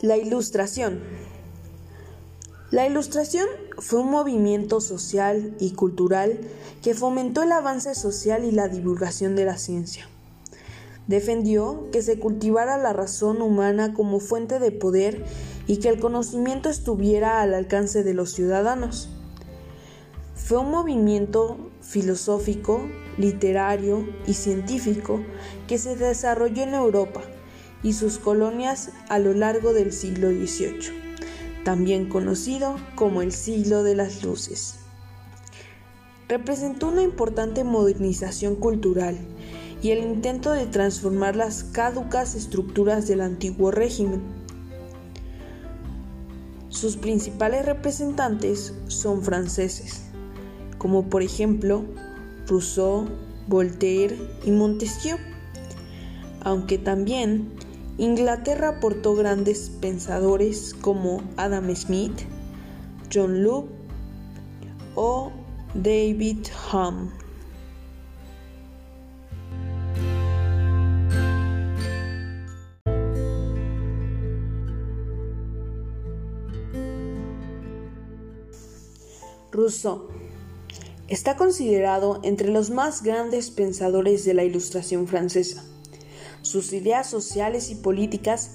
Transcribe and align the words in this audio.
La 0.00 0.16
Ilustración. 0.16 1.00
La 2.70 2.86
Ilustración 2.86 3.48
fue 3.78 3.98
un 3.98 4.12
movimiento 4.12 4.80
social 4.80 5.56
y 5.58 5.72
cultural 5.72 6.38
que 6.82 6.94
fomentó 6.94 7.42
el 7.42 7.50
avance 7.50 7.96
social 7.96 8.44
y 8.44 8.52
la 8.52 8.68
divulgación 8.68 9.34
de 9.34 9.44
la 9.44 9.58
ciencia. 9.58 10.08
Defendió 11.08 11.88
que 11.90 12.02
se 12.02 12.20
cultivara 12.20 12.78
la 12.78 12.92
razón 12.92 13.42
humana 13.42 13.92
como 13.92 14.20
fuente 14.20 14.60
de 14.60 14.70
poder 14.70 15.24
y 15.66 15.78
que 15.78 15.88
el 15.88 15.98
conocimiento 15.98 16.68
estuviera 16.68 17.42
al 17.42 17.52
alcance 17.52 18.04
de 18.04 18.14
los 18.14 18.30
ciudadanos. 18.30 19.08
Fue 20.36 20.58
un 20.58 20.70
movimiento 20.70 21.72
filosófico, 21.80 22.82
literario 23.16 24.08
y 24.28 24.34
científico 24.34 25.20
que 25.66 25.76
se 25.76 25.96
desarrolló 25.96 26.62
en 26.62 26.74
Europa 26.74 27.22
y 27.82 27.92
sus 27.92 28.18
colonias 28.18 28.90
a 29.08 29.18
lo 29.18 29.34
largo 29.34 29.72
del 29.72 29.92
siglo 29.92 30.30
XVIII, 30.30 30.92
también 31.64 32.08
conocido 32.08 32.76
como 32.94 33.22
el 33.22 33.32
siglo 33.32 33.82
de 33.82 33.94
las 33.94 34.22
luces. 34.22 34.76
Representó 36.28 36.88
una 36.88 37.02
importante 37.02 37.64
modernización 37.64 38.56
cultural 38.56 39.16
y 39.82 39.90
el 39.90 40.00
intento 40.00 40.52
de 40.52 40.66
transformar 40.66 41.36
las 41.36 41.64
caducas 41.64 42.34
estructuras 42.34 43.06
del 43.06 43.20
antiguo 43.20 43.70
régimen. 43.70 44.22
Sus 46.68 46.96
principales 46.96 47.64
representantes 47.64 48.74
son 48.88 49.22
franceses, 49.22 50.02
como 50.76 51.08
por 51.08 51.22
ejemplo 51.22 51.84
Rousseau, 52.46 53.08
Voltaire 53.46 54.16
y 54.44 54.50
Montesquieu, 54.50 55.16
aunque 56.42 56.78
también 56.78 57.57
Inglaterra 57.98 58.68
aportó 58.68 59.16
grandes 59.16 59.70
pensadores 59.80 60.72
como 60.80 61.20
Adam 61.36 61.74
Smith, 61.74 62.20
John 63.12 63.42
Locke 63.42 63.68
o 64.94 65.32
David 65.74 66.46
Hume. 66.72 67.10
Rousseau 79.50 80.06
está 81.08 81.36
considerado 81.36 82.20
entre 82.22 82.48
los 82.48 82.70
más 82.70 83.02
grandes 83.02 83.50
pensadores 83.50 84.24
de 84.24 84.34
la 84.34 84.44
Ilustración 84.44 85.08
francesa. 85.08 85.64
Sus 86.48 86.72
ideas 86.72 87.06
sociales 87.06 87.68
y 87.68 87.74
políticas 87.74 88.52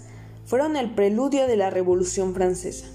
fueron 0.47 0.77
el 0.77 0.95
preludio 0.95 1.45
de 1.45 1.57
la 1.57 1.69
Revolución 1.69 2.33
Francesa. 2.33 2.87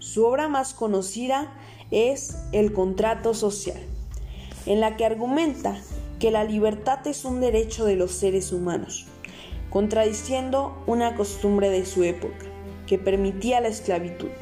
Su 0.00 0.24
obra 0.24 0.48
más 0.48 0.74
conocida 0.74 1.56
es 1.92 2.36
El 2.50 2.72
Contrato 2.72 3.34
Social, 3.34 3.80
en 4.66 4.80
la 4.80 4.96
que 4.96 5.04
argumenta 5.04 5.80
que 6.18 6.32
la 6.32 6.42
libertad 6.42 7.06
es 7.06 7.24
un 7.24 7.40
derecho 7.40 7.84
de 7.84 7.94
los 7.94 8.10
seres 8.10 8.50
humanos, 8.50 9.06
contradiciendo 9.70 10.76
una 10.88 11.14
costumbre 11.14 11.70
de 11.70 11.86
su 11.86 12.02
época, 12.02 12.46
que 12.88 12.98
permitía 12.98 13.60
la 13.60 13.68
esclavitud. 13.68 14.32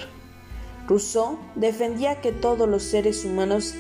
Rousseau 0.89 1.39
defendía 1.57 2.23
que 2.23 2.33
todos 2.33 2.67
los 2.67 2.85
seres 2.85 3.23
humanos 3.27 3.75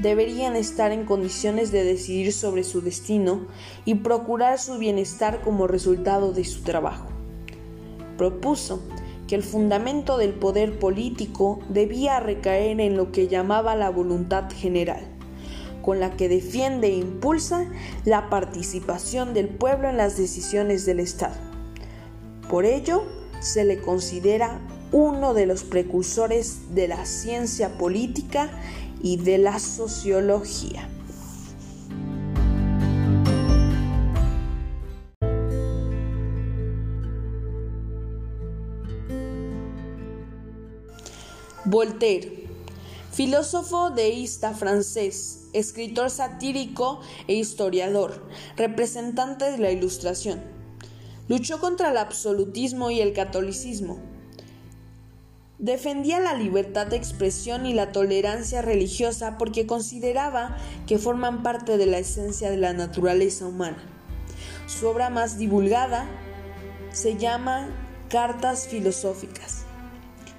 deberían 0.00 0.56
estar 0.56 0.92
en 0.92 1.04
condiciones 1.04 1.70
de 1.72 1.84
decidir 1.84 2.32
sobre 2.32 2.64
su 2.64 2.80
destino 2.80 3.46
y 3.84 3.96
procurar 3.96 4.58
su 4.58 4.78
bienestar 4.78 5.42
como 5.42 5.66
resultado 5.66 6.32
de 6.32 6.44
su 6.44 6.62
trabajo. 6.62 7.06
Propuso 8.16 8.80
que 9.28 9.34
el 9.34 9.42
fundamento 9.42 10.16
del 10.16 10.32
poder 10.32 10.78
político 10.78 11.60
debía 11.68 12.18
recaer 12.18 12.80
en 12.80 12.96
lo 12.96 13.12
que 13.12 13.28
llamaba 13.28 13.76
la 13.76 13.90
voluntad 13.90 14.50
general, 14.50 15.02
con 15.82 16.00
la 16.00 16.16
que 16.16 16.28
defiende 16.28 16.88
e 16.88 16.96
impulsa 16.96 17.70
la 18.04 18.28
participación 18.28 19.34
del 19.34 19.48
pueblo 19.48 19.88
en 19.88 19.96
las 19.96 20.16
decisiones 20.16 20.84
del 20.84 21.00
Estado. 21.00 21.36
Por 22.48 22.64
ello, 22.64 23.04
se 23.40 23.64
le 23.64 23.78
considera 23.78 24.60
uno 24.92 25.34
de 25.34 25.46
los 25.46 25.62
precursores 25.62 26.74
de 26.74 26.88
la 26.88 27.06
ciencia 27.06 27.78
política 27.78 28.50
y 29.02 29.16
de 29.16 29.38
la 29.38 29.58
sociología. 29.58 30.88
Voltaire, 41.64 42.48
filósofo 43.12 43.90
deísta 43.90 44.54
francés, 44.54 45.44
escritor 45.52 46.10
satírico 46.10 47.00
e 47.28 47.34
historiador, 47.34 48.26
representante 48.56 49.50
de 49.52 49.58
la 49.58 49.70
Ilustración. 49.70 50.40
Luchó 51.28 51.60
contra 51.60 51.90
el 51.90 51.96
absolutismo 51.96 52.90
y 52.90 53.00
el 53.00 53.12
catolicismo 53.12 54.00
Defendía 55.60 56.20
la 56.20 56.32
libertad 56.32 56.86
de 56.86 56.96
expresión 56.96 57.66
y 57.66 57.74
la 57.74 57.92
tolerancia 57.92 58.62
religiosa 58.62 59.36
porque 59.36 59.66
consideraba 59.66 60.56
que 60.86 60.96
forman 60.96 61.42
parte 61.42 61.76
de 61.76 61.84
la 61.84 61.98
esencia 61.98 62.50
de 62.50 62.56
la 62.56 62.72
naturaleza 62.72 63.46
humana. 63.46 63.76
Su 64.66 64.88
obra 64.88 65.10
más 65.10 65.36
divulgada 65.36 66.06
se 66.92 67.18
llama 67.18 67.68
Cartas 68.08 68.68
Filosóficas, 68.68 69.64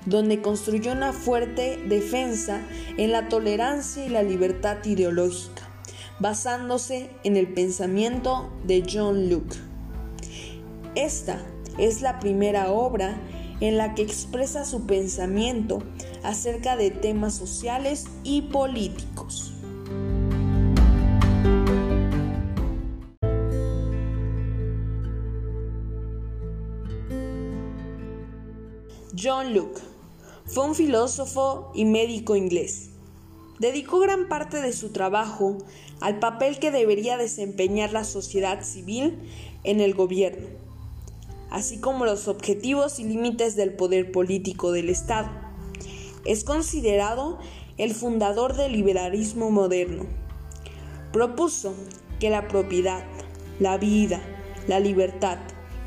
donde 0.08 0.42
construyó 0.42 0.92
una 0.92 1.14
fuerte 1.14 1.78
defensa 1.88 2.60
en 2.98 3.12
la 3.12 3.30
tolerancia 3.30 4.04
y 4.04 4.10
la 4.10 4.24
libertad 4.24 4.84
ideológica, 4.86 5.70
basándose 6.20 7.12
en 7.24 7.38
el 7.38 7.54
pensamiento 7.54 8.52
de 8.66 8.84
John 8.92 9.30
Locke. 9.30 9.56
Esta 10.96 11.38
es 11.78 12.02
la 12.02 12.20
primera 12.20 12.72
obra 12.72 13.22
en 13.62 13.78
la 13.78 13.94
que 13.96 14.02
expresa 14.02 14.66
su 14.66 14.86
pensamiento 14.86 15.82
acerca 16.24 16.76
de 16.76 16.90
temas 16.92 17.36
sociales 17.36 18.08
y 18.24 18.42
políticos. 18.42 19.54
John 29.18 29.54
Locke 29.54 29.82
fue 30.46 30.66
un 30.66 30.74
filósofo 30.74 31.72
y 31.76 31.86
médico 31.86 32.36
inglés. 32.36 32.90
Dedicó 33.60 34.00
gran 34.00 34.28
parte 34.28 34.60
de 34.60 34.74
su 34.74 34.90
trabajo 34.90 35.60
al 36.00 36.18
papel 36.18 36.58
que 36.58 36.72
debería 36.72 37.18
desempeñar 37.18 37.92
la 37.92 38.04
sociedad 38.04 38.64
civil 38.64 39.20
en 39.64 39.80
el 39.80 39.94
gobierno 39.94 40.71
así 41.52 41.80
como 41.80 42.06
los 42.06 42.28
objetivos 42.28 43.00
y 43.00 43.04
límites 43.04 43.56
del 43.56 43.74
poder 43.74 44.12
político 44.12 44.72
del 44.72 44.90
Estado. 44.90 45.30
Es 46.26 46.44
considerado 46.44 47.40
el 47.78 47.94
fundador 47.94 48.56
del 48.56 48.72
liberalismo 48.72 49.52
moderno. 49.52 50.06
Propuso 51.12 51.76
que 52.20 52.30
la 52.30 52.48
propiedad, 52.48 53.04
la 53.60 53.78
vida, 53.78 54.22
la 54.68 54.80
libertad 54.80 55.38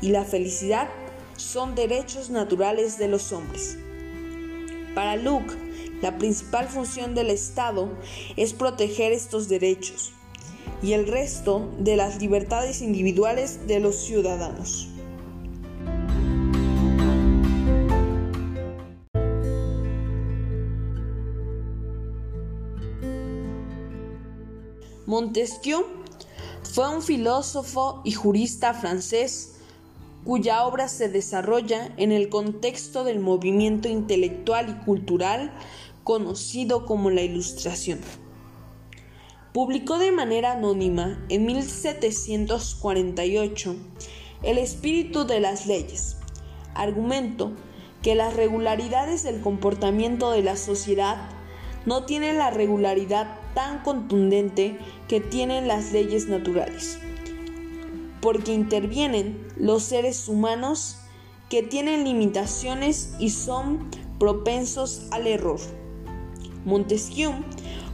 y 0.01 0.09
la 0.09 0.23
felicidad 0.23 0.87
son 1.35 1.73
derechos 1.73 2.29
naturales 2.29 2.97
de 2.97 3.07
los 3.07 3.33
hombres. 3.33 3.77
Para 4.93 5.15
Luke, 5.15 5.53
la 6.01 6.17
principal 6.17 6.67
función 6.67 7.15
del 7.15 7.29
Estado 7.29 7.89
es 8.37 8.53
proteger 8.53 9.11
estos 9.11 9.49
derechos 9.49 10.13
y 10.83 10.93
el 10.93 11.07
resto 11.07 11.71
de 11.79 11.95
las 11.95 12.21
libertades 12.21 12.81
individuales 12.81 13.67
de 13.67 13.79
los 13.79 13.95
ciudadanos. 13.95 14.89
Montesquieu 25.05 25.85
fue 26.63 26.89
un 26.89 27.03
filósofo 27.03 28.01
y 28.03 28.13
jurista 28.13 28.73
francés 28.73 29.57
cuya 30.23 30.65
obra 30.65 30.87
se 30.87 31.09
desarrolla 31.09 31.93
en 31.97 32.11
el 32.11 32.29
contexto 32.29 33.03
del 33.03 33.19
movimiento 33.19 33.87
intelectual 33.87 34.69
y 34.69 34.73
cultural 34.83 35.53
conocido 36.03 36.87
como 36.87 37.11
la 37.11 37.21
Ilustración. 37.21 37.99
Publicó 39.53 39.99
de 39.99 40.11
manera 40.11 40.53
anónima 40.53 41.23
en 41.29 41.45
1748 41.45 43.75
El 44.41 44.57
espíritu 44.57 45.25
de 45.25 45.39
las 45.39 45.67
leyes, 45.67 46.17
argumento 46.73 47.51
que 48.01 48.15
las 48.15 48.35
regularidades 48.35 49.21
del 49.21 49.39
comportamiento 49.39 50.31
de 50.31 50.41
la 50.41 50.57
sociedad 50.57 51.29
no 51.85 52.05
tienen 52.05 52.39
la 52.39 52.49
regularidad 52.49 53.44
tan 53.55 53.79
contundente 53.79 54.77
que 55.07 55.19
tienen 55.19 55.67
las 55.67 55.91
leyes 55.91 56.27
naturales, 56.27 56.99
porque 58.21 58.53
intervienen 58.53 59.47
los 59.57 59.81
seres 59.83 60.27
humanos 60.27 60.97
que 61.49 61.63
tienen 61.63 62.03
limitaciones 62.03 63.15
y 63.19 63.31
son 63.31 63.89
propensos 64.19 65.07
al 65.11 65.25
error. 65.25 65.59
Montesquieu 66.65 67.33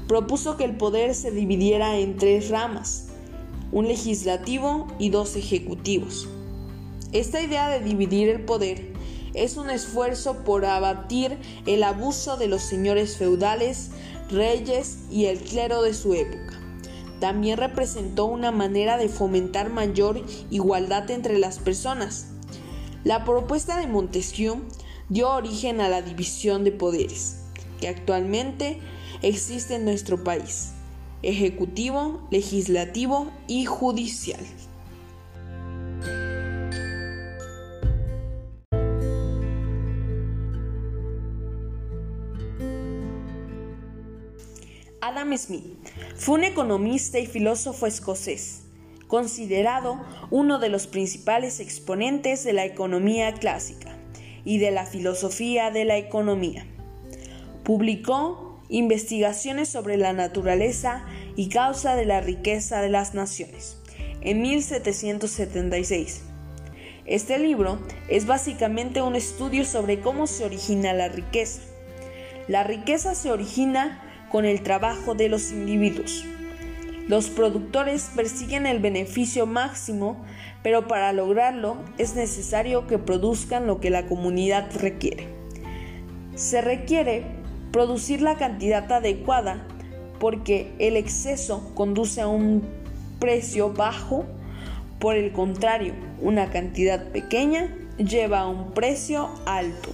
propuso 0.08 0.58
que 0.58 0.66
el 0.66 0.76
poder 0.76 1.16
se 1.16 1.32
dividiera 1.32 1.98
en 1.98 2.18
tres 2.18 2.50
ramas, 2.50 3.08
un 3.72 3.88
legislativo 3.88 4.88
y 5.00 5.10
dos 5.10 5.36
ejecutivos. 5.36 6.28
Esta 7.14 7.42
idea 7.42 7.70
de 7.70 7.82
dividir 7.82 8.30
el 8.30 8.44
poder 8.44 8.92
es 9.34 9.58
un 9.58 9.70
esfuerzo 9.70 10.44
por 10.44 10.66
abatir 10.66 11.38
el 11.66 11.84
abuso 11.84 12.38
de 12.38 12.48
los 12.48 12.62
señores 12.62 13.18
feudales, 13.18 13.92
reyes 14.32 15.00
y 15.12 15.26
el 15.26 15.40
clero 15.40 15.82
de 15.82 15.94
su 15.94 16.14
época. 16.14 16.60
También 17.20 17.58
representó 17.58 18.26
una 18.26 18.52
manera 18.52 18.98
de 18.98 19.10
fomentar 19.10 19.70
mayor 19.70 20.26
igualdad 20.50 21.10
entre 21.12 21.38
las 21.38 21.60
personas. 21.60 22.28
La 23.04 23.24
propuesta 23.26 23.78
de 23.78 23.88
Montesquieu 23.88 24.62
dio 25.10 25.30
origen 25.30 25.82
a 25.82 25.90
la 25.90 26.02
división 26.02 26.64
de 26.64 26.72
poderes, 26.72 27.38
que 27.80 27.88
actualmente 27.88 28.80
existe 29.22 29.76
en 29.76 29.86
nuestro 29.86 30.24
país, 30.24 30.72
ejecutivo, 31.22 32.28
legislativo 32.32 33.32
y 33.48 33.66
judicial. 33.66 34.40
Adam 45.04 45.36
Smith 45.36 45.66
fue 46.16 46.36
un 46.36 46.44
economista 46.44 47.18
y 47.18 47.26
filósofo 47.26 47.88
escocés, 47.88 48.62
considerado 49.08 50.00
uno 50.30 50.60
de 50.60 50.70
los 50.70 50.86
principales 50.86 51.60
exponentes 51.60 52.44
de 52.44 52.54
la 52.54 52.66
economía 52.66 53.34
clásica 53.34 53.98
y 54.46 54.60
de 54.60 54.70
la 54.70 54.86
filosofía 54.86 55.72
de 55.72 55.86
la 55.86 55.98
economía. 55.98 56.68
Publicó 57.64 58.62
investigaciones 58.70 59.70
sobre 59.70 59.98
la 59.98 60.14
naturaleza 60.14 61.04
y 61.36 61.50
causa 61.50 61.96
de 61.96 62.06
la 62.06 62.22
riqueza 62.22 62.80
de 62.82 62.90
las 62.90 63.16
naciones 63.16 63.78
en 64.22 64.44
1776. 64.44 66.22
Este 67.08 67.40
libro 67.40 67.80
es 68.08 68.28
básicamente 68.28 69.02
un 69.02 69.16
estudio 69.16 69.66
sobre 69.66 70.00
cómo 70.00 70.28
se 70.28 70.46
origina 70.46 70.94
la 70.94 71.08
riqueza. 71.08 71.62
La 72.48 72.64
riqueza 72.64 73.16
se 73.16 73.32
origina 73.32 74.11
con 74.32 74.46
el 74.46 74.62
trabajo 74.62 75.16
de 75.16 75.30
los 75.30 75.52
individuos. 75.52 76.26
Los 77.08 77.30
productores 77.30 78.10
persiguen 78.16 78.66
el 78.66 78.80
beneficio 78.80 79.46
máximo, 79.46 80.24
pero 80.64 80.88
para 80.88 81.12
lograrlo 81.12 81.78
es 81.98 82.16
necesario 82.16 82.88
que 82.88 82.98
produzcan 82.98 83.68
lo 83.68 83.80
que 83.80 83.90
la 83.90 84.08
comunidad 84.08 84.70
requiere. 84.80 85.28
Se 86.36 86.62
requiere 86.62 87.24
producir 87.72 88.22
la 88.22 88.38
cantidad 88.38 88.90
adecuada 88.92 89.68
porque 90.20 90.72
el 90.80 90.96
exceso 90.96 91.72
conduce 91.74 92.22
a 92.22 92.28
un 92.28 92.64
precio 93.20 93.74
bajo, 93.74 94.26
por 95.00 95.16
el 95.16 95.32
contrario, 95.32 95.94
una 96.22 96.52
cantidad 96.52 97.12
pequeña 97.12 97.76
lleva 97.98 98.42
a 98.42 98.48
un 98.48 98.72
precio 98.72 99.30
alto. 99.46 99.94